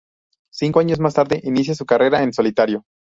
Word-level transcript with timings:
Cinco 0.51 0.79
años 0.79 0.99
más 0.99 1.13
tarde, 1.13 1.41
inicia 1.43 1.75
su 1.75 1.85
carrera 1.85 2.23
en 2.23 2.33
solitario. 2.33 2.83